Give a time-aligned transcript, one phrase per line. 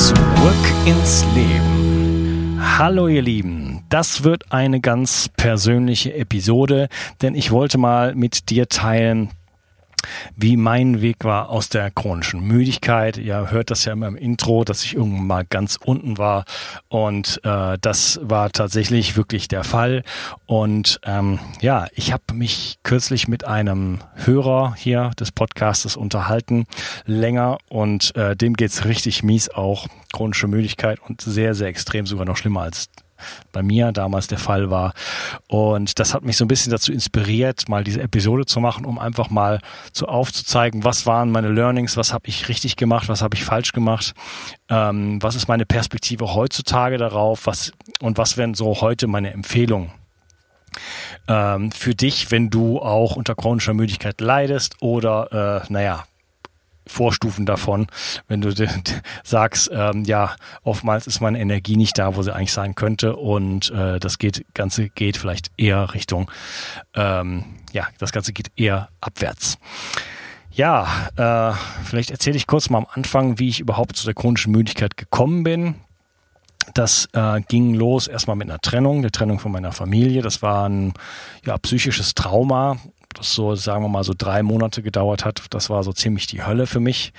[0.00, 0.16] Zurück
[0.86, 2.58] ins Leben.
[2.78, 6.88] Hallo ihr Lieben, das wird eine ganz persönliche Episode,
[7.20, 9.28] denn ich wollte mal mit dir teilen,
[10.36, 13.16] wie mein Weg war aus der chronischen Müdigkeit.
[13.16, 16.44] Ihr hört das ja immer im Intro, dass ich irgendwann mal ganz unten war
[16.88, 20.02] und äh, das war tatsächlich wirklich der Fall.
[20.46, 26.66] Und ähm, ja, ich habe mich kürzlich mit einem Hörer hier des Podcastes unterhalten,
[27.06, 29.86] länger und äh, dem geht's richtig mies auch.
[30.12, 32.88] Chronische Müdigkeit und sehr, sehr extrem, sogar noch schlimmer als
[33.52, 34.94] bei mir damals der Fall war.
[35.48, 38.98] Und das hat mich so ein bisschen dazu inspiriert, mal diese Episode zu machen, um
[38.98, 39.60] einfach mal
[39.92, 43.72] so aufzuzeigen, was waren meine Learnings, was habe ich richtig gemacht, was habe ich falsch
[43.72, 44.14] gemacht,
[44.68, 49.92] ähm, was ist meine Perspektive heutzutage darauf, was und was wären so heute meine Empfehlungen
[51.28, 56.04] ähm, für dich, wenn du auch unter chronischer Müdigkeit leidest oder äh, naja,
[56.90, 57.86] Vorstufen davon,
[58.28, 58.52] wenn du
[59.24, 63.70] sagst, ähm, ja, oftmals ist meine Energie nicht da, wo sie eigentlich sein könnte und
[63.70, 66.30] äh, das geht, Ganze geht vielleicht eher Richtung,
[66.94, 69.58] ähm, ja, das Ganze geht eher abwärts.
[70.52, 74.52] Ja, äh, vielleicht erzähle ich kurz mal am Anfang, wie ich überhaupt zu der chronischen
[74.52, 75.76] Müdigkeit gekommen bin.
[76.74, 80.22] Das äh, ging los erstmal mit einer Trennung, der Trennung von meiner Familie.
[80.22, 80.92] Das war ein
[81.44, 82.78] ja, psychisches Trauma
[83.14, 85.42] das so, sagen wir mal, so drei Monate gedauert hat.
[85.50, 87.12] Das war so ziemlich die Hölle für mich.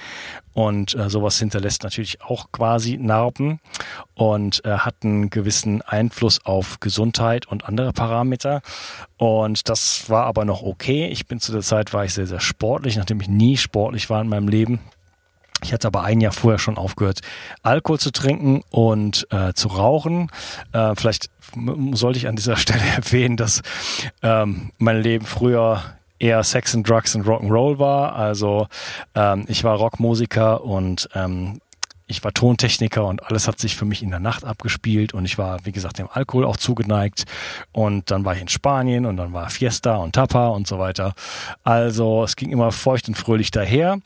[0.54, 3.60] Und äh, sowas hinterlässt natürlich auch quasi Narben
[4.14, 8.62] und äh, hat einen gewissen Einfluss auf Gesundheit und andere Parameter.
[9.18, 11.08] Und das war aber noch okay.
[11.08, 14.22] Ich bin zu der Zeit, war ich sehr, sehr sportlich, nachdem ich nie sportlich war
[14.22, 14.80] in meinem Leben.
[15.64, 17.22] Ich hatte aber ein Jahr vorher schon aufgehört,
[17.62, 20.30] Alkohol zu trinken und äh, zu rauchen.
[20.74, 21.30] Äh, vielleicht
[21.94, 23.62] sollte ich an dieser Stelle erwähnen, dass
[24.22, 25.82] ähm, mein Leben früher
[26.20, 28.16] eher Sex and Drugs and Rock'n'Roll war.
[28.16, 28.68] Also
[29.16, 31.60] ähm, ich war Rockmusiker und ähm,
[32.12, 35.38] ich war Tontechniker und alles hat sich für mich in der Nacht abgespielt und ich
[35.38, 37.26] war, wie gesagt, dem Alkohol auch zugeneigt.
[37.72, 41.14] Und dann war ich in Spanien und dann war Fiesta und Tapa und so weiter.
[41.64, 44.00] Also es ging immer feucht und fröhlich daher.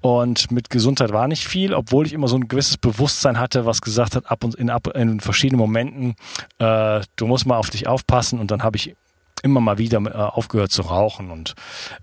[0.00, 3.80] Und mit Gesundheit war nicht viel, obwohl ich immer so ein gewisses Bewusstsein hatte, was
[3.80, 6.14] gesagt hat, ab und in, ab, in verschiedenen Momenten,
[6.58, 8.38] äh, du musst mal auf dich aufpassen.
[8.38, 8.94] Und dann habe ich
[9.42, 11.54] immer mal wieder äh, aufgehört zu rauchen und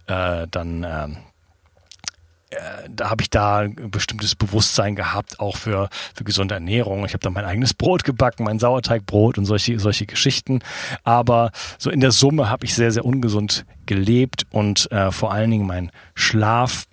[0.07, 1.09] äh, dann äh, äh,
[2.89, 7.05] da habe ich da ein bestimmtes Bewusstsein gehabt, auch für, für gesunde Ernährung.
[7.05, 10.59] Ich habe dann mein eigenes Brot gebacken, mein Sauerteigbrot und solche, solche Geschichten.
[11.03, 15.51] Aber so in der Summe habe ich sehr, sehr ungesund gelebt und äh, vor allen
[15.51, 16.85] Dingen mein Schlaf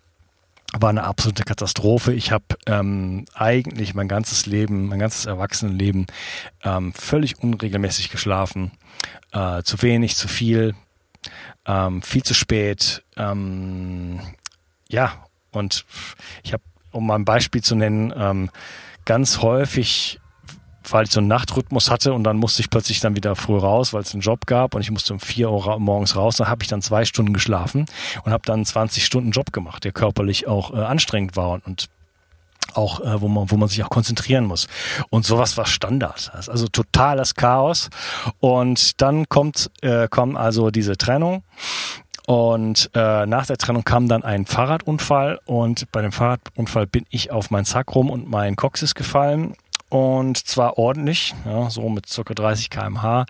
[0.72, 2.12] war eine absolute Katastrophe.
[2.12, 6.06] Ich habe ähm, eigentlich mein ganzes Leben, mein ganzes Erwachsenenleben
[6.62, 8.70] ähm, völlig unregelmäßig geschlafen.
[9.32, 10.74] Äh, zu wenig, zu viel,
[11.66, 13.02] ähm, viel zu spät.
[13.16, 14.20] Ähm,
[14.88, 15.12] ja,
[15.52, 15.84] und
[16.42, 16.62] ich habe,
[16.92, 18.50] um mal ein Beispiel zu nennen, ähm,
[19.04, 20.20] ganz häufig,
[20.88, 23.92] weil ich so einen Nachtrhythmus hatte und dann musste ich plötzlich dann wieder früh raus,
[23.92, 26.36] weil es einen Job gab und ich musste um vier Uhr morgens raus.
[26.36, 27.86] Dann habe ich dann zwei Stunden geschlafen
[28.24, 31.88] und habe dann 20 Stunden Job gemacht, der körperlich auch äh, anstrengend war und,
[32.74, 34.68] auch äh, wo man wo man sich auch konzentrieren muss.
[35.10, 36.30] Und sowas war Standard.
[36.34, 37.90] Also totales Chaos.
[38.38, 41.42] Und dann kommt äh, kommt also diese Trennung
[42.30, 47.32] und äh, nach der Trennung kam dann ein Fahrradunfall und bei dem Fahrradunfall bin ich
[47.32, 49.56] auf mein Sacrum und mein Coxis gefallen
[49.88, 53.26] und zwar ordentlich, ja, so mit circa 30 km/h.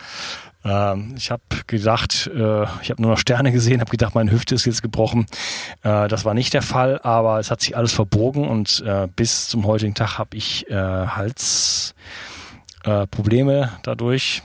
[0.67, 4.55] Ähm, ich habe gedacht, äh, ich habe nur noch Sterne gesehen, habe gedacht, meine Hüfte
[4.55, 5.25] ist jetzt gebrochen.
[5.83, 9.49] Äh, das war nicht der Fall, aber es hat sich alles verbogen und äh, bis
[9.49, 10.75] zum heutigen Tag habe ich äh,
[12.85, 14.43] Halsprobleme dadurch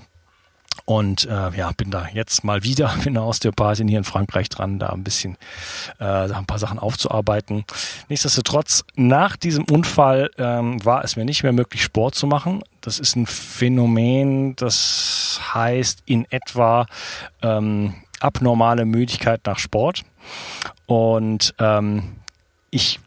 [0.85, 4.79] und äh, ja, bin da jetzt mal wieder mit einer Osteopathin hier in Frankreich dran,
[4.79, 5.37] da ein bisschen
[5.99, 7.65] äh, ein paar Sachen aufzuarbeiten.
[8.07, 12.63] Nichtsdestotrotz, nach diesem Unfall ähm, war es mir nicht mehr möglich, Sport zu machen.
[12.81, 16.85] Das ist ein Phänomen, das heißt in etwa
[17.41, 20.03] ähm, abnormale Müdigkeit nach Sport.
[20.85, 22.15] Und ähm,
[22.69, 22.99] ich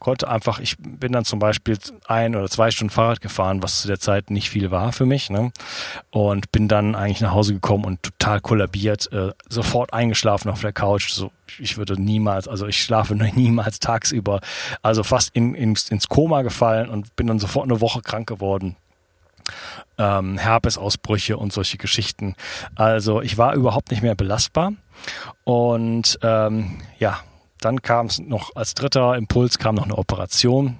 [0.00, 3.88] konnte einfach, ich bin dann zum Beispiel ein oder zwei Stunden Fahrrad gefahren, was zu
[3.88, 5.52] der Zeit nicht viel war für mich, ne?
[6.10, 10.72] Und bin dann eigentlich nach Hause gekommen und total kollabiert, äh, sofort eingeschlafen auf der
[10.72, 11.10] Couch.
[11.10, 14.40] So, ich würde niemals, also ich schlafe niemals tagsüber,
[14.82, 18.76] also fast in, ins, ins Koma gefallen und bin dann sofort eine Woche krank geworden
[19.98, 22.34] ähm, Herpesausbrüche und solche Geschichten.
[22.74, 24.72] Also ich war überhaupt nicht mehr belastbar.
[25.44, 27.20] Und ähm, ja,
[27.60, 30.78] dann kam es noch als dritter Impuls kam noch eine Operation.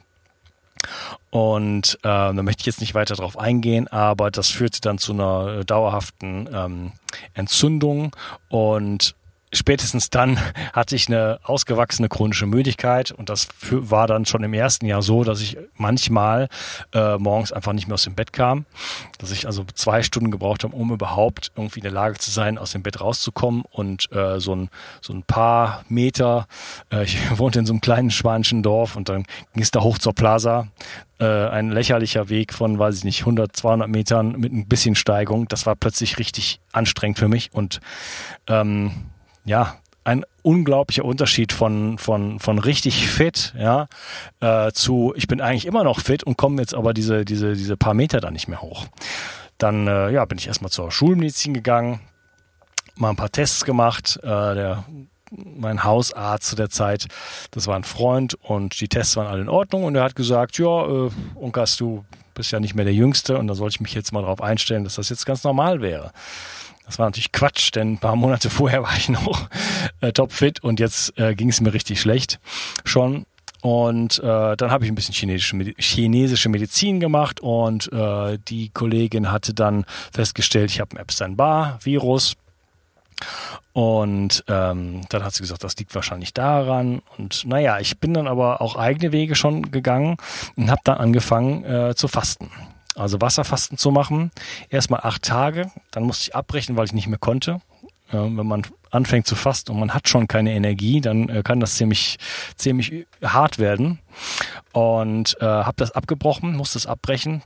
[1.31, 5.13] Und äh, da möchte ich jetzt nicht weiter drauf eingehen, aber das führte dann zu
[5.13, 6.93] einer dauerhaften ähm,
[7.35, 8.17] Entzündung
[8.49, 9.15] und
[9.53, 10.39] spätestens dann
[10.73, 15.25] hatte ich eine ausgewachsene chronische Müdigkeit und das war dann schon im ersten Jahr so,
[15.25, 16.49] dass ich manchmal
[16.93, 18.65] äh, morgens einfach nicht mehr aus dem Bett kam,
[19.19, 22.59] dass ich also zwei Stunden gebraucht habe, um überhaupt irgendwie in der Lage zu sein,
[22.59, 24.71] aus dem Bett rauszukommen und äh, so, ein,
[25.01, 26.47] so ein paar Meter,
[26.93, 29.99] äh, ich wohnte in so einem kleinen spanischen Dorf und dann ging es da hoch
[29.99, 30.69] zur Plaza,
[31.19, 35.49] äh, ein lächerlicher Weg von, weiß ich nicht, 100, 200 Metern mit ein bisschen Steigung,
[35.49, 37.81] das war plötzlich richtig anstrengend für mich und
[38.47, 38.93] ähm,
[39.51, 43.89] ja, ein unglaublicher Unterschied von, von, von richtig fit, ja,
[44.39, 47.77] äh, zu ich bin eigentlich immer noch fit und komme jetzt aber diese, diese, diese
[47.77, 48.87] paar Meter da nicht mehr hoch.
[49.59, 52.01] Dann äh, ja, bin ich erstmal zur Schulmedizin gegangen,
[52.95, 54.21] mal ein paar Tests gemacht.
[54.23, 54.85] Äh, der,
[55.33, 57.09] mein Hausarzt zu der Zeit,
[57.51, 60.59] das war ein Freund und die Tests waren alle in Ordnung und er hat gesagt,
[60.59, 62.05] ja, äh, Unkas, du
[62.35, 64.85] bist ja nicht mehr der Jüngste und da soll ich mich jetzt mal darauf einstellen,
[64.85, 66.13] dass das jetzt ganz normal wäre.
[66.91, 69.49] Das war natürlich Quatsch, denn ein paar Monate vorher war ich noch
[70.01, 72.41] äh, topfit und jetzt äh, ging es mir richtig schlecht
[72.85, 73.27] schon.
[73.63, 79.31] Und äh, dann habe ich ein bisschen chinesische, chinesische Medizin gemacht und äh, die Kollegin
[79.31, 82.35] hatte dann festgestellt, ich habe ein Epstein-Barr-Virus.
[83.73, 87.03] Und ähm, dann hat sie gesagt, das liegt wahrscheinlich daran.
[87.19, 90.17] Und naja, ich bin dann aber auch eigene Wege schon gegangen
[90.57, 92.51] und habe dann angefangen äh, zu fasten
[93.01, 94.31] also Wasserfasten zu machen.
[94.69, 97.61] Erstmal acht Tage, dann musste ich abbrechen, weil ich nicht mehr konnte.
[98.13, 101.77] Wenn man anfängt zu fasten und man hat schon keine Energie, dann äh, kann das
[101.77, 102.19] ziemlich,
[102.57, 104.01] ziemlich hart werden.
[104.73, 107.43] Und äh, habe das abgebrochen, musste es abbrechen.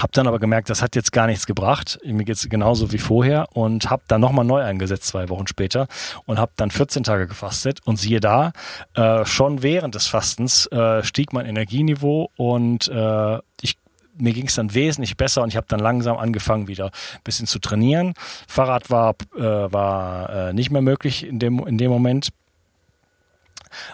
[0.00, 1.98] Hab dann aber gemerkt, das hat jetzt gar nichts gebracht.
[2.04, 5.86] Mir geht's genauso wie vorher und habe dann nochmal neu eingesetzt, zwei Wochen später
[6.26, 8.52] und habe dann 14 Tage gefastet und siehe da,
[8.94, 13.76] äh, schon während des Fastens äh, stieg mein Energieniveau und äh, ich
[14.18, 17.46] mir ging es dann wesentlich besser und ich habe dann langsam angefangen, wieder ein bisschen
[17.46, 18.14] zu trainieren.
[18.48, 22.30] Fahrrad war, äh, war äh, nicht mehr möglich in dem, in dem Moment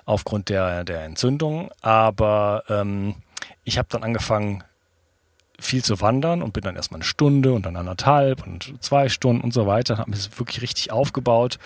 [0.04, 3.16] aufgrund der, der Entzündung, aber ähm,
[3.64, 4.62] ich habe dann angefangen,
[5.58, 9.42] viel zu wandern und bin dann erstmal eine Stunde und dann anderthalb und zwei Stunden
[9.42, 9.98] und so weiter.
[9.98, 11.58] Habe das wirklich richtig aufgebaut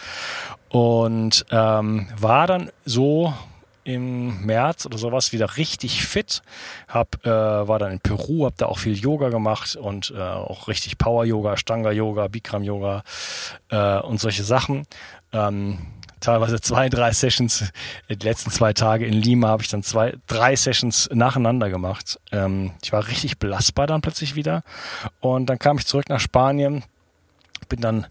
[0.69, 3.32] und ähm, war dann so
[3.87, 6.43] im März oder sowas wieder richtig fit.
[6.88, 10.67] Hab, äh, war dann in Peru, habe da auch viel Yoga gemacht und äh, auch
[10.67, 13.05] richtig Power-Yoga, Stanga-Yoga, Bikram-Yoga
[13.71, 14.87] äh, und solche Sachen.
[15.33, 15.79] Ähm,
[16.19, 17.73] teilweise zwei, drei Sessions.
[18.11, 22.19] Die letzten zwei Tage in Lima habe ich dann zwei, drei Sessions nacheinander gemacht.
[22.33, 24.65] Ähm, ich war richtig belastbar dann plötzlich wieder.
[25.21, 26.83] Und dann kam ich zurück nach Spanien,
[27.69, 28.06] bin dann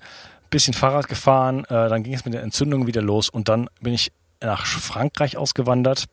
[0.50, 3.94] bisschen Fahrrad gefahren, äh, dann ging es mit der Entzündung wieder los und dann bin
[3.94, 6.06] ich nach Frankreich ausgewandert.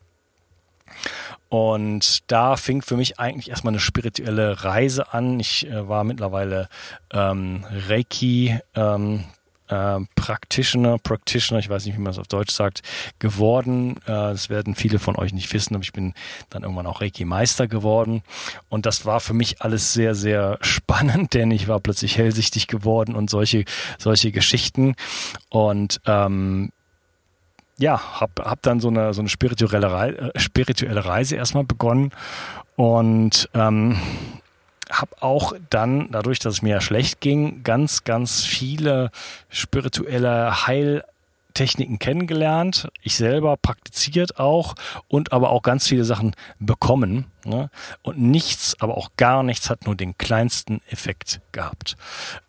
[1.49, 5.39] Und da fing für mich eigentlich erstmal eine spirituelle Reise an.
[5.39, 6.67] Ich äh, war mittlerweile
[7.11, 9.25] ähm, Reiki ähm,
[9.67, 12.81] äh, Practitioner, Practitioner, ich weiß nicht, wie man es auf Deutsch sagt,
[13.19, 13.97] geworden.
[14.05, 16.13] Äh, das werden viele von euch nicht wissen, aber ich bin
[16.49, 18.23] dann irgendwann auch Reiki-Meister geworden.
[18.69, 23.15] Und das war für mich alles sehr, sehr spannend, denn ich war plötzlich hellsichtig geworden
[23.15, 23.65] und solche,
[23.97, 24.95] solche Geschichten.
[25.49, 26.71] Und ähm,
[27.77, 32.11] ja, hab, hab dann so eine, so eine spirituelle, Reise, äh, spirituelle Reise erstmal begonnen
[32.75, 33.97] und ähm,
[34.91, 39.09] habe auch dann, dadurch, dass es mir ja schlecht ging, ganz, ganz viele
[39.49, 42.89] spirituelle Heiltechniken kennengelernt.
[43.01, 44.75] Ich selber praktiziert auch
[45.07, 47.25] und aber auch ganz viele Sachen bekommen.
[47.43, 47.69] Ne?
[48.03, 51.95] Und nichts, aber auch gar nichts hat nur den kleinsten Effekt gehabt.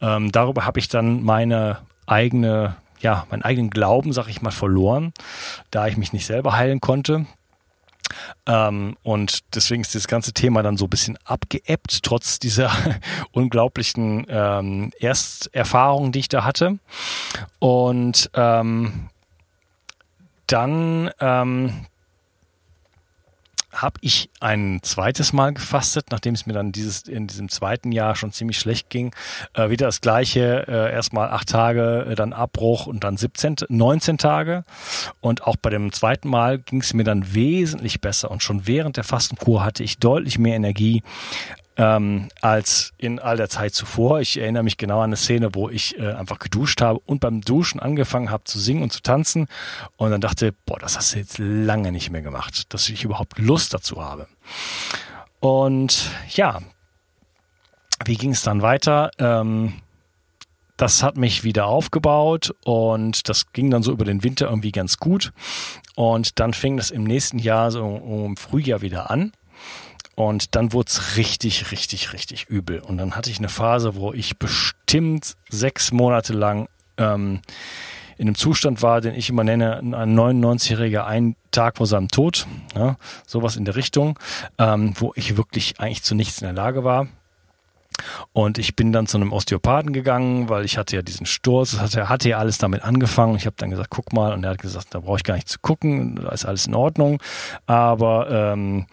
[0.01, 5.13] Ähm, darüber habe ich dann meine eigene ja, meinen eigenen Glauben, sag ich mal, verloren,
[5.71, 7.27] da ich mich nicht selber heilen konnte.
[8.47, 12.71] Ähm, und deswegen ist das ganze Thema dann so ein bisschen abgeebbt, trotz dieser
[13.33, 16.79] unglaublichen ähm, Ersterfahrung, die ich da hatte.
[17.59, 19.09] Und ähm,
[20.47, 21.87] dann ähm,
[23.75, 28.17] habe ich ein zweites Mal gefastet, nachdem es mir dann dieses in diesem zweiten Jahr
[28.17, 29.15] schon ziemlich schlecht ging.
[29.55, 34.19] Äh, wieder das gleiche, äh, erstmal acht Tage, äh, dann Abbruch und dann 17, 19
[34.19, 34.65] Tage.
[35.21, 38.97] Und auch bei dem zweiten Mal ging es mir dann wesentlich besser und schon während
[38.97, 41.03] der Fastenkur hatte ich deutlich mehr Energie
[41.77, 44.21] ähm, als in all der Zeit zuvor.
[44.21, 47.41] Ich erinnere mich genau an eine Szene, wo ich äh, einfach geduscht habe und beim
[47.41, 49.49] Duschen angefangen habe zu singen und zu tanzen
[49.97, 53.39] und dann dachte, boah, das hast du jetzt lange nicht mehr gemacht, dass ich überhaupt
[53.39, 54.29] Lust dazu habe.
[55.41, 56.61] Und ja,
[58.05, 59.11] wie ging es dann weiter?
[59.19, 59.75] Ähm,
[60.77, 64.97] das hat mich wieder aufgebaut und das ging dann so über den Winter irgendwie ganz
[64.99, 65.33] gut.
[65.95, 69.33] Und dann fing das im nächsten Jahr so im Frühjahr wieder an.
[70.17, 72.81] Und dann wurde es richtig, richtig, richtig übel.
[72.81, 76.69] Und dann hatte ich eine Phase, wo ich bestimmt sechs Monate lang
[76.99, 77.41] ähm,
[78.17, 82.47] in einem Zustand war, den ich immer nenne, ein 99-jähriger ein Tag vor seinem Tod,
[82.77, 84.19] ja, sowas in der Richtung,
[84.59, 87.09] ähm, wo ich wirklich eigentlich zu nichts in der Lage war.
[88.33, 92.09] Und ich bin dann zu einem Osteopathen gegangen, weil ich hatte ja diesen Sturz, hatte,
[92.09, 93.37] hatte ja alles damit angefangen.
[93.37, 95.49] Ich habe dann gesagt, guck mal, und er hat gesagt, da brauche ich gar nicht
[95.49, 97.23] zu gucken, da ist alles in Ordnung.
[97.67, 98.87] Aber ähm,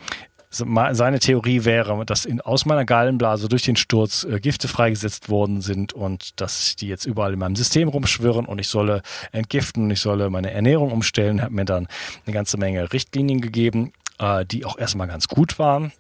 [0.52, 5.62] seine Theorie wäre, dass in, aus meiner Gallenblase durch den Sturz äh, Gifte freigesetzt worden
[5.62, 9.92] sind und dass die jetzt überall in meinem System rumschwirren und ich solle entgiften und
[9.92, 11.42] ich solle meine Ernährung umstellen.
[11.42, 11.88] Hat mir dann
[12.26, 15.94] eine ganze Menge Richtlinien gegeben, äh, die auch erstmal ganz gut waren.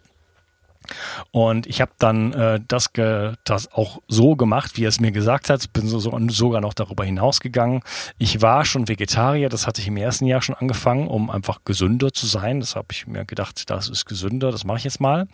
[1.31, 5.11] Und ich habe dann äh, das, ge das auch so gemacht, wie er es mir
[5.11, 7.81] gesagt hat, bin so, so, sogar noch darüber hinausgegangen.
[8.17, 12.11] Ich war schon Vegetarier, das hatte ich im ersten Jahr schon angefangen, um einfach gesünder
[12.13, 12.59] zu sein.
[12.59, 15.27] Das habe ich mir gedacht, das ist gesünder, das mache ich jetzt mal.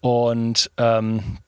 [0.00, 1.38] Und ähm,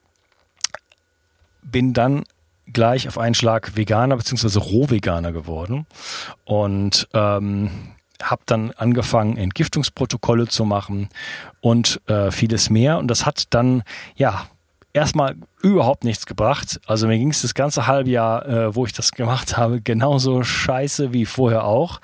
[1.63, 2.25] bin dann
[2.73, 4.59] gleich auf einen Schlag Veganer bzw.
[4.59, 5.87] Rohveganer geworden.
[6.45, 7.71] Und ähm,
[8.23, 11.09] habe dann angefangen, Entgiftungsprotokolle zu machen
[11.61, 12.99] und äh, vieles mehr.
[12.99, 13.83] Und das hat dann,
[14.17, 14.47] ja,
[14.93, 16.81] erstmal überhaupt nichts gebracht.
[16.87, 20.43] Also mir ging es das ganze halbe Jahr, äh, wo ich das gemacht habe, genauso
[20.43, 22.01] scheiße wie vorher auch.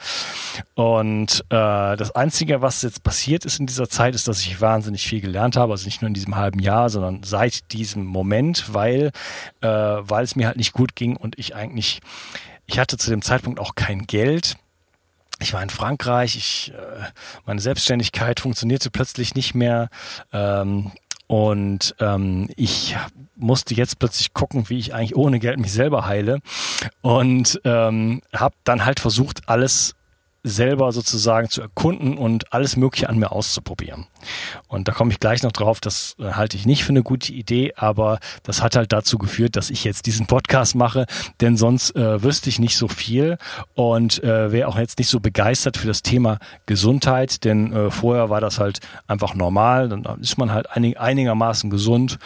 [0.75, 5.07] Und äh, das Einzige, was jetzt passiert ist in dieser Zeit, ist, dass ich wahnsinnig
[5.07, 5.73] viel gelernt habe.
[5.73, 9.11] Also nicht nur in diesem halben Jahr, sondern seit diesem Moment, weil,
[9.61, 12.01] äh, weil es mir halt nicht gut ging und ich eigentlich,
[12.67, 14.57] ich hatte zu dem Zeitpunkt auch kein Geld
[15.41, 17.05] ich war in Frankreich, ich, äh,
[17.45, 19.89] meine Selbstständigkeit funktionierte plötzlich nicht mehr.
[20.33, 20.93] Ähm,
[21.27, 22.97] und ähm, ich
[23.35, 26.41] musste jetzt plötzlich gucken, wie ich eigentlich ohne Geld mich selber heile.
[27.03, 29.95] Und ähm, habe dann halt versucht, alles
[30.47, 34.07] selber sozusagen zu erkunden und alles Mögliche an mir auszuprobieren.
[34.69, 37.33] Und da komme ich gleich noch drauf, das äh, halte ich nicht für eine gute
[37.33, 41.07] Idee, aber das hat halt dazu geführt, dass ich jetzt diesen Podcast mache,
[41.41, 43.39] denn sonst äh, wüsste ich nicht so viel
[43.75, 48.31] und äh, wäre auch jetzt nicht so begeistert für das Thema Gesundheit, denn äh, vorher
[48.31, 52.19] war das halt einfach normal, dann ist man halt einig, einigermaßen gesund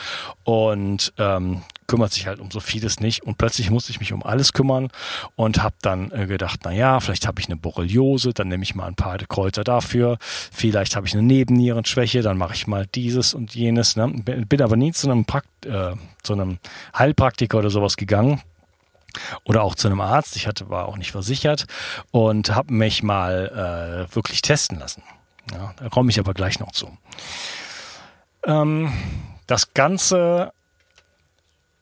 [0.45, 3.25] und ähm, kümmert sich halt um so vieles nicht.
[3.25, 4.91] Und plötzlich musste ich mich um alles kümmern
[5.35, 8.77] und habe dann äh, gedacht, na ja, vielleicht habe ich eine Borreliose, dann nehme ich
[8.77, 10.17] mal ein paar Kräuter dafür.
[10.21, 13.97] Vielleicht habe ich eine Nebennierenschwäche, dann mache ich mal dieses und jenes.
[13.97, 14.07] Ne?
[14.09, 16.61] Bin aber nie zu einem, Prakt äh, zu einem
[16.97, 18.41] Heilpraktiker oder sowas gegangen
[19.43, 20.37] oder auch zu einem Arzt.
[20.37, 21.67] Ich hatte war auch nicht versichert
[22.13, 25.03] und habe mich mal äh, wirklich testen lassen.
[25.53, 26.97] Ja, da komme ich aber gleich noch zu.
[28.45, 28.93] Ähm,
[29.49, 30.53] das Ganze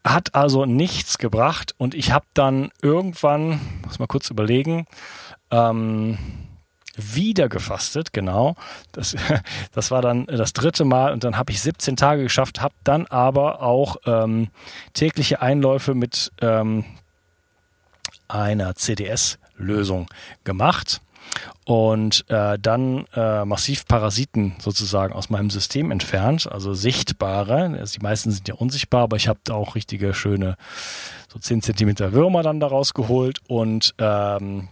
[0.05, 4.87] hat also nichts gebracht und ich habe dann irgendwann, muss mal kurz überlegen,
[5.51, 6.19] ähm,
[6.97, 8.57] wieder gefastet, genau.
[8.93, 9.17] Das,
[9.73, 13.07] das war dann das dritte Mal und dann habe ich 17 Tage geschafft, habe dann
[13.07, 14.49] aber auch ähm,
[14.95, 16.85] tägliche Einläufe mit ähm,
[18.29, 20.09] einer CDS-Lösung
[20.45, 21.01] gemacht
[21.65, 27.77] und äh, dann äh, massiv Parasiten sozusagen aus meinem System entfernt, also sichtbare.
[27.79, 30.57] Also die meisten sind ja unsichtbar, aber ich habe auch richtige schöne
[31.33, 34.69] so 10 Zentimeter Würmer dann daraus geholt und ähm,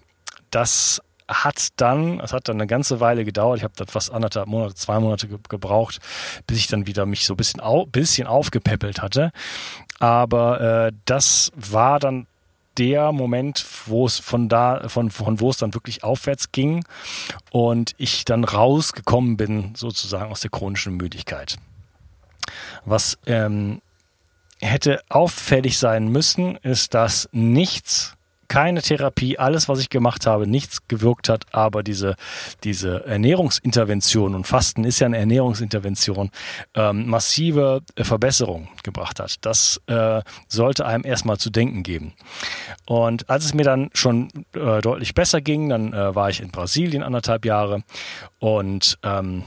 [0.50, 3.58] das hat dann, es hat dann eine ganze Weile gedauert.
[3.58, 5.98] Ich habe dann fast anderthalb Monate, zwei Monate ge gebraucht,
[6.46, 9.32] bis ich dann wieder mich so ein bisschen, au bisschen aufgepäppelt hatte.
[9.98, 12.26] Aber äh, das war dann
[12.78, 16.84] der Moment, wo es von da, von, von wo es dann wirklich aufwärts ging
[17.50, 21.56] und ich dann rausgekommen bin, sozusagen aus der chronischen Müdigkeit.
[22.84, 23.80] Was ähm,
[24.60, 28.15] hätte auffällig sein müssen, ist, dass nichts
[28.48, 32.16] keine Therapie, alles, was ich gemacht habe, nichts gewirkt hat, aber diese,
[32.64, 36.30] diese Ernährungsintervention und Fasten ist ja eine Ernährungsintervention,
[36.74, 39.36] ähm, massive äh, Verbesserung gebracht hat.
[39.42, 42.12] Das äh, sollte einem erstmal zu denken geben.
[42.86, 46.50] Und als es mir dann schon äh, deutlich besser ging, dann äh, war ich in
[46.50, 47.82] Brasilien anderthalb Jahre
[48.38, 49.44] und ähm,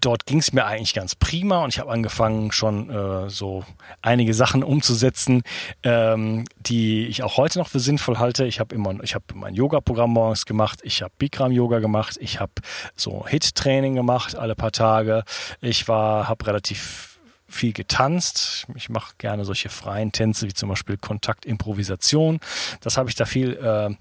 [0.00, 3.64] dort ging es mir eigentlich ganz prima und ich habe angefangen, schon äh, so
[4.02, 5.42] einige Sachen umzusetzen,
[5.82, 8.44] ähm, die ich auch heute noch für sinnvoll halte.
[8.46, 12.52] Ich habe immer, ich habe mein Yoga-Programm morgens gemacht, ich habe Bikram-Yoga gemacht, ich habe
[12.96, 15.24] so Hit-Training gemacht alle paar Tage.
[15.60, 17.09] Ich war, habe relativ
[17.50, 18.66] viel getanzt.
[18.74, 22.40] Ich mache gerne solche freien Tänze wie zum Beispiel Kontaktimprovisation.
[22.80, 23.94] Das habe ich da viel, äh,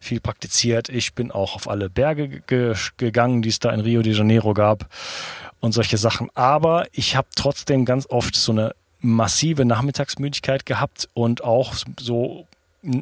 [0.00, 0.88] viel praktiziert.
[0.88, 4.54] Ich bin auch auf alle Berge ge gegangen, die es da in Rio de Janeiro
[4.54, 4.88] gab
[5.60, 6.30] und solche Sachen.
[6.34, 12.46] Aber ich habe trotzdem ganz oft so eine massive Nachmittagsmüdigkeit gehabt und auch so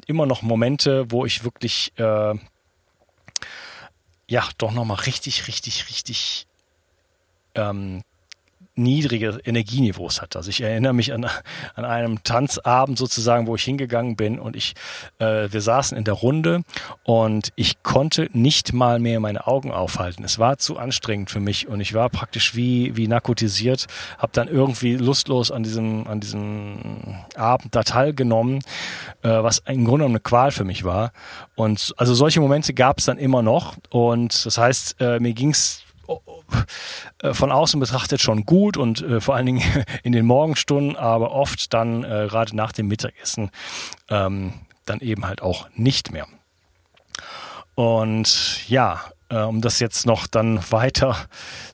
[0.06, 2.34] immer noch Momente, wo ich wirklich äh,
[4.28, 6.46] ja doch nochmal richtig, richtig, richtig
[7.54, 8.02] ähm,
[8.76, 10.37] niedrige Energieniveaus hat.
[10.37, 11.26] Also ich erinnere mich an,
[11.75, 14.75] an einem Tanzabend sozusagen, wo ich hingegangen bin und ich,
[15.19, 16.62] äh, wir saßen in der Runde
[17.04, 20.25] und ich konnte nicht mal mehr meine Augen aufhalten.
[20.25, 23.87] Es war zu anstrengend für mich und ich war praktisch wie, wie narkotisiert,
[24.19, 28.61] habe dann irgendwie lustlos an diesem, an diesem Abend da teilgenommen,
[29.23, 31.12] äh, was im Grunde eine Qual für mich war.
[31.54, 35.83] Und also solche Momente gab es dann immer noch und das heißt, äh, mir ging's
[37.32, 39.62] von außen betrachtet schon gut und äh, vor allen Dingen
[40.02, 43.50] in den Morgenstunden, aber oft dann äh, gerade nach dem Mittagessen
[44.08, 44.52] ähm,
[44.84, 46.26] dann eben halt auch nicht mehr.
[47.75, 51.16] Und ja, äh, um das jetzt noch dann weiter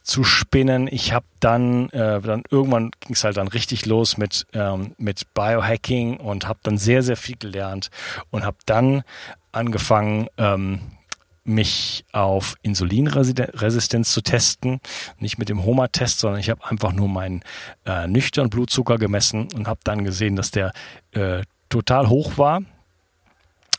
[0.02, 4.46] zu spinnen, ich habe dann, äh, dann irgendwann ging es halt dann richtig los mit,
[4.52, 7.90] ähm, mit Biohacking und habe dann sehr, sehr viel gelernt
[8.30, 9.02] und habe dann
[9.52, 10.80] angefangen, ähm,
[11.50, 14.80] mich auf Insulinresistenz zu testen.
[15.18, 17.42] Nicht mit dem HOMA-Test, sondern ich habe einfach nur meinen
[17.84, 20.72] äh, nüchternen Blutzucker gemessen und habe dann gesehen, dass der
[21.12, 22.62] äh, total hoch war.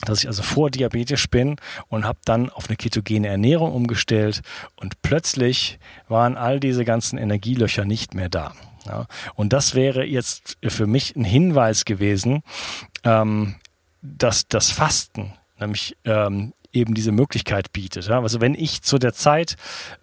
[0.06, 4.42] Dass ich also vor diabetisch bin und habe dann auf eine ketogene Ernährung umgestellt
[4.76, 8.54] und plötzlich waren all diese ganzen Energielöcher nicht mehr da.
[8.88, 12.42] Ja, und das wäre jetzt für mich ein Hinweis gewesen,
[13.04, 13.58] ähm,
[14.02, 18.08] dass das Fasten nämlich ähm, eben diese Möglichkeit bietet.
[18.08, 18.22] Ja?
[18.22, 19.56] Also wenn ich zu der Zeit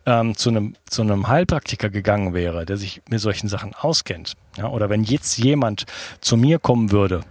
[0.07, 4.69] ähm, zu einem zu einem Heilpraktiker gegangen wäre, der sich mit solchen Sachen auskennt, ja?
[4.69, 5.87] oder wenn jetzt jemand
[6.21, 7.23] zu mir kommen würde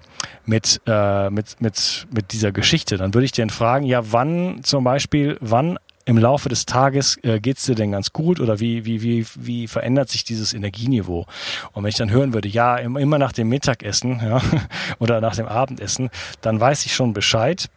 [0.46, 4.84] mit äh, mit mit mit dieser Geschichte, dann würde ich den fragen, ja, wann zum
[4.84, 5.78] Beispiel, wann
[6.08, 9.68] im Laufe des Tages äh, geht's dir denn ganz gut oder wie, wie, wie, wie
[9.68, 11.26] verändert sich dieses Energieniveau?
[11.74, 14.42] Und wenn ich dann hören würde, ja, immer nach dem Mittagessen ja,
[15.00, 17.70] oder nach dem Abendessen, dann weiß ich schon Bescheid.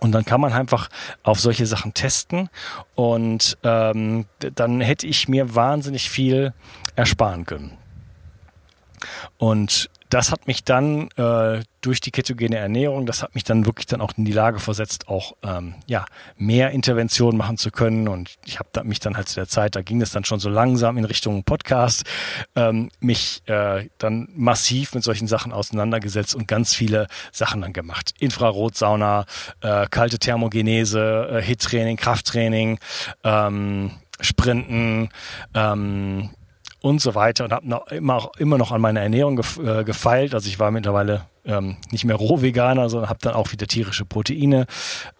[0.00, 0.88] Und dann kann man einfach
[1.22, 2.48] auf solche Sachen testen
[2.94, 6.54] und ähm, dann hätte ich mir wahnsinnig viel
[6.96, 7.76] ersparen können.
[9.38, 13.86] Und das hat mich dann äh, durch die ketogene Ernährung, das hat mich dann wirklich
[13.86, 16.04] dann auch in die Lage versetzt, auch ähm, ja
[16.36, 18.08] mehr Interventionen machen zu können.
[18.08, 20.40] Und ich habe da, mich dann halt zu der Zeit, da ging es dann schon
[20.40, 22.04] so langsam in Richtung Podcast,
[22.56, 28.12] ähm, mich äh, dann massiv mit solchen Sachen auseinandergesetzt und ganz viele Sachen dann gemacht.
[28.18, 29.26] Infrarotsauna,
[29.60, 32.80] äh, kalte Thermogenese, äh, Hit-Training, Krafttraining,
[33.22, 35.08] ähm, Sprinten,
[35.54, 36.30] ähm,
[36.80, 40.34] und so weiter und habe noch immer, immer noch an meiner Ernährung gef äh, gefeilt.
[40.34, 44.66] Also ich war mittlerweile ähm, nicht mehr Rohveganer, sondern habe dann auch wieder tierische Proteine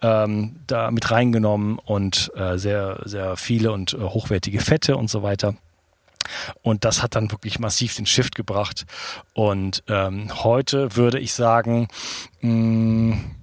[0.03, 5.23] ähm, da mit reingenommen und äh, sehr, sehr viele und äh, hochwertige Fette und so
[5.23, 5.55] weiter.
[6.62, 8.87] Und das hat dann wirklich massiv den Shift gebracht.
[9.33, 11.88] Und ähm, heute würde ich sagen,
[12.40, 13.37] mh, mm,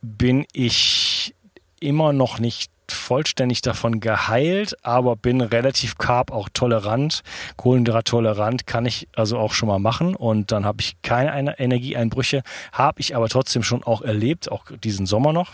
[0.00, 1.34] bin ich
[1.80, 7.22] immer noch nicht vollständig davon geheilt, aber bin relativ carb auch tolerant,
[7.56, 13.00] Kohlenhydrat-tolerant kann ich also auch schon mal machen und dann habe ich keine Energieeinbrüche, habe
[13.00, 15.52] ich aber trotzdem schon auch erlebt, auch diesen Sommer noch,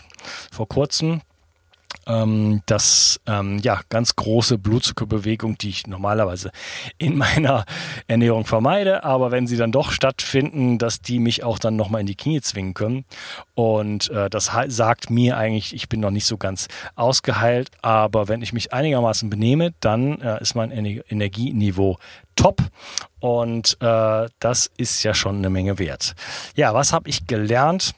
[0.51, 1.21] vor kurzem
[2.07, 6.51] ähm, dass ähm, ja ganz große Blutzuckerbewegung, die ich normalerweise
[6.97, 7.65] in meiner
[8.07, 12.07] Ernährung vermeide, aber wenn sie dann doch stattfinden, dass die mich auch dann nochmal in
[12.07, 13.05] die Knie zwingen können.
[13.53, 18.41] Und äh, das sagt mir eigentlich, ich bin noch nicht so ganz ausgeheilt, aber wenn
[18.41, 21.97] ich mich einigermaßen benehme, dann äh, ist mein Energieniveau
[22.35, 22.61] top.
[23.19, 26.15] Und äh, das ist ja schon eine Menge wert.
[26.55, 27.95] Ja, was habe ich gelernt?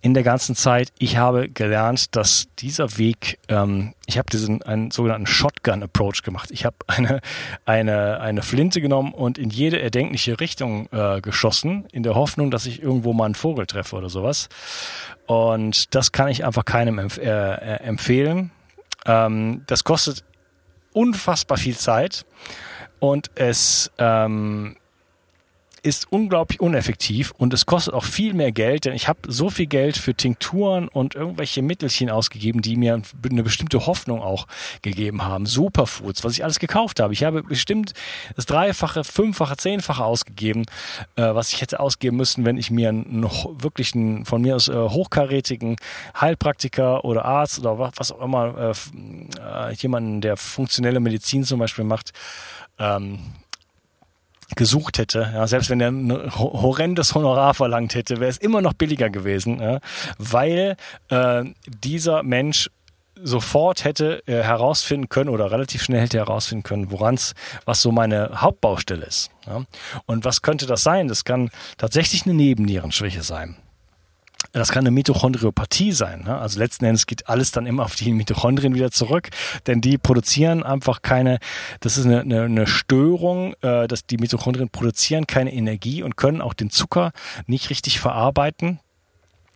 [0.00, 0.92] In der ganzen Zeit.
[0.98, 6.50] Ich habe gelernt, dass dieser Weg, ähm, ich habe diesen einen sogenannten Shotgun-Approach gemacht.
[6.50, 7.20] Ich habe eine,
[7.64, 12.66] eine, eine Flinte genommen und in jede erdenkliche Richtung äh, geschossen, in der Hoffnung, dass
[12.66, 14.48] ich irgendwo mal einen Vogel treffe oder sowas.
[15.26, 18.50] Und das kann ich einfach keinem empf äh, äh, empfehlen.
[19.06, 20.24] Ähm, das kostet
[20.92, 22.26] unfassbar viel Zeit
[22.98, 24.76] und es ähm,
[25.82, 29.66] ist unglaublich uneffektiv und es kostet auch viel mehr Geld, denn ich habe so viel
[29.66, 34.46] Geld für Tinkturen und irgendwelche Mittelchen ausgegeben, die mir eine bestimmte Hoffnung auch
[34.82, 35.46] gegeben haben.
[35.46, 37.12] Superfoods, was ich alles gekauft habe.
[37.12, 37.92] Ich habe bestimmt
[38.36, 40.66] das Dreifache, Fünffache, Zehnfache ausgegeben,
[41.16, 44.68] äh, was ich hätte ausgeben müssen, wenn ich mir einen wirklich einen, von mir aus
[44.68, 45.76] äh, hochkarätigen
[46.20, 51.58] Heilpraktiker oder Arzt oder was, was auch immer, äh, äh jemanden, der funktionelle Medizin zum
[51.58, 52.12] Beispiel macht,
[52.78, 53.18] ähm,
[54.56, 58.72] gesucht hätte, ja, selbst wenn er ein horrendes Honorar verlangt hätte, wäre es immer noch
[58.72, 59.80] billiger gewesen, ja,
[60.18, 60.76] weil
[61.08, 62.68] äh, dieser Mensch
[63.22, 67.34] sofort hätte äh, herausfinden können oder relativ schnell hätte herausfinden können, woran es,
[67.64, 69.30] was so meine Hauptbaustelle ist.
[69.46, 69.64] Ja.
[70.06, 71.08] Und was könnte das sein?
[71.08, 73.56] Das kann tatsächlich eine Nebennierenschwäche sein.
[74.52, 76.24] Das kann eine Mitochondriopathie sein.
[76.24, 76.36] Ne?
[76.36, 79.28] Also letzten Endes geht alles dann immer auf die Mitochondrien wieder zurück,
[79.66, 81.38] denn die produzieren einfach keine,
[81.80, 86.40] das ist eine, eine, eine Störung, äh, dass die Mitochondrien produzieren keine Energie und können
[86.40, 87.12] auch den Zucker
[87.46, 88.80] nicht richtig verarbeiten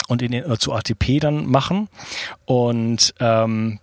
[0.09, 1.89] und in äh, zu ATP dann machen.
[2.45, 3.81] Und ähm,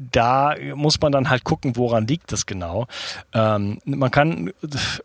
[0.00, 2.86] da muss man dann halt gucken, woran liegt das genau.
[3.32, 4.52] Ähm, man kann,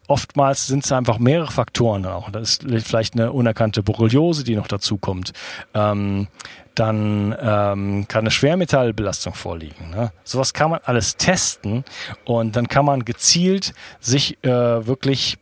[0.08, 2.30] oftmals sind es einfach mehrere Faktoren auch.
[2.32, 5.34] Das ist vielleicht eine unerkannte Borreliose, die noch dazu kommt.
[5.74, 6.28] Ähm,
[6.76, 9.90] dann ähm, kann eine Schwermetallbelastung vorliegen.
[9.90, 10.12] Ne?
[10.24, 11.84] Sowas kann man alles testen
[12.24, 15.38] und dann kann man gezielt sich äh, wirklich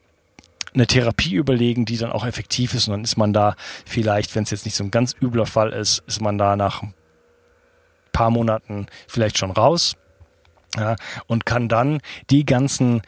[0.74, 3.56] eine Therapie überlegen, die dann auch effektiv ist und dann ist man da
[3.86, 6.84] vielleicht, wenn es jetzt nicht so ein ganz übler Fall ist, ist man da nach
[8.18, 9.96] paar Monaten vielleicht schon raus
[10.76, 10.96] ja,
[11.28, 12.00] und kann dann
[12.32, 13.04] die ganzen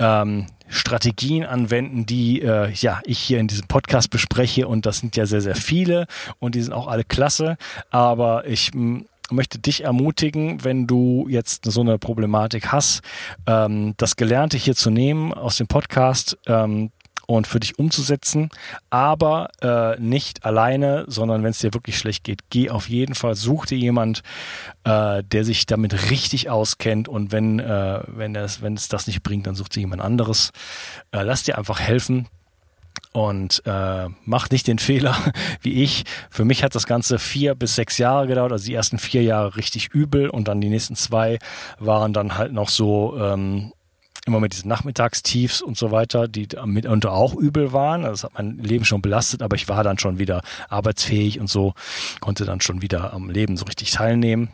[0.00, 4.66] ähm, Strategien anwenden, die äh, ja ich hier in diesem Podcast bespreche.
[4.66, 6.06] Und das sind ja sehr sehr viele
[6.40, 7.56] und die sind auch alle klasse,
[7.90, 8.72] aber ich
[9.30, 13.02] möchte dich ermutigen, wenn du jetzt so eine Problematik hast,
[13.46, 16.90] ähm, das Gelernte hier zu nehmen aus dem Podcast, ähm,
[17.26, 18.50] und für dich umzusetzen,
[18.90, 23.34] aber äh, nicht alleine, sondern wenn es dir wirklich schlecht geht, geh auf jeden Fall,
[23.34, 24.22] such dir jemand,
[24.84, 29.22] äh, der sich damit richtig auskennt und wenn, äh, wenn, es, wenn es das nicht
[29.22, 30.50] bringt, dann such dir jemand anderes.
[31.12, 32.28] Äh, lass dir einfach helfen
[33.12, 35.16] und äh, mach nicht den Fehler
[35.60, 36.04] wie ich.
[36.30, 39.56] Für mich hat das Ganze vier bis sechs Jahre gedauert, also die ersten vier Jahre
[39.56, 41.38] richtig übel und dann die nächsten zwei
[41.78, 43.72] waren dann halt noch so ähm,
[44.26, 48.02] immer mit diesen Nachmittagstiefs und so weiter, die mitunter auch übel waren.
[48.02, 51.74] Das hat mein Leben schon belastet, aber ich war dann schon wieder arbeitsfähig und so,
[52.20, 54.50] konnte dann schon wieder am Leben so richtig teilnehmen.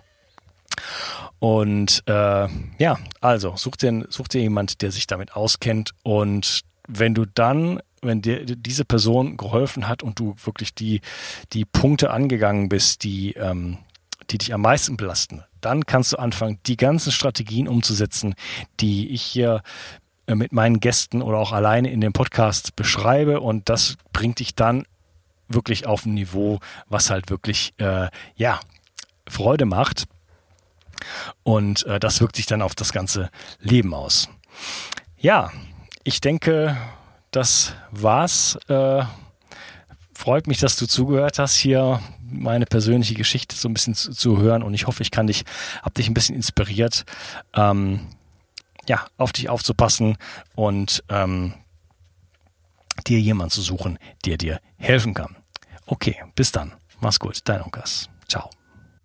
[1.38, 5.92] Und äh, ja, also such dir, such dir jemand, der sich damit auskennt.
[6.02, 11.00] Und wenn du dann, wenn dir diese Person geholfen hat und du wirklich die,
[11.52, 13.78] die Punkte angegangen bist, die, ähm,
[14.30, 18.34] die dich am meisten belasten, dann kannst du anfangen, die ganzen Strategien umzusetzen,
[18.80, 19.62] die ich hier
[20.26, 23.40] äh, mit meinen Gästen oder auch alleine in dem Podcast beschreibe.
[23.40, 24.84] Und das bringt dich dann
[25.48, 28.60] wirklich auf ein Niveau, was halt wirklich, äh, ja,
[29.28, 30.04] Freude macht.
[31.42, 34.28] Und äh, das wirkt sich dann auf das ganze Leben aus.
[35.16, 35.50] Ja,
[36.04, 36.76] ich denke,
[37.30, 38.58] das war's.
[38.68, 39.04] Äh,
[40.18, 44.38] freut mich, dass du zugehört hast, hier meine persönliche Geschichte so ein bisschen zu, zu
[44.38, 45.44] hören und ich hoffe, ich kann dich,
[45.80, 47.04] hab dich ein bisschen inspiriert,
[47.54, 48.00] ähm,
[48.88, 50.16] ja, auf dich aufzupassen
[50.56, 51.54] und ähm,
[53.06, 55.36] dir jemanden zu suchen, der dir helfen kann.
[55.86, 56.72] Okay, bis dann.
[57.00, 57.40] Mach's gut.
[57.44, 58.10] Dein Onkas.
[58.26, 58.50] Ciao.